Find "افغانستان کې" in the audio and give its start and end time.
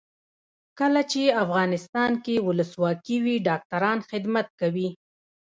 1.43-2.35